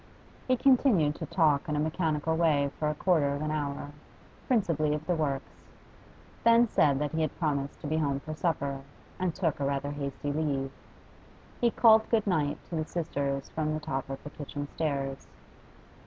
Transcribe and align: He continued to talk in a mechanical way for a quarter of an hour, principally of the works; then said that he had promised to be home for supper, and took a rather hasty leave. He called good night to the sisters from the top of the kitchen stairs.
He 0.47 0.57
continued 0.57 1.13
to 1.17 1.27
talk 1.27 1.69
in 1.69 1.75
a 1.75 1.79
mechanical 1.79 2.35
way 2.35 2.71
for 2.79 2.89
a 2.89 2.95
quarter 2.95 3.35
of 3.35 3.43
an 3.43 3.51
hour, 3.51 3.91
principally 4.47 4.95
of 4.95 5.05
the 5.05 5.13
works; 5.13 5.61
then 6.43 6.67
said 6.67 6.97
that 6.97 7.11
he 7.11 7.21
had 7.21 7.37
promised 7.37 7.79
to 7.81 7.85
be 7.87 7.97
home 7.97 8.19
for 8.19 8.33
supper, 8.33 8.81
and 9.19 9.35
took 9.35 9.59
a 9.59 9.63
rather 9.67 9.91
hasty 9.91 10.33
leave. 10.33 10.71
He 11.59 11.69
called 11.69 12.09
good 12.09 12.25
night 12.25 12.57
to 12.71 12.75
the 12.75 12.85
sisters 12.85 13.49
from 13.49 13.75
the 13.75 13.79
top 13.79 14.09
of 14.09 14.23
the 14.23 14.31
kitchen 14.31 14.67
stairs. 14.73 15.27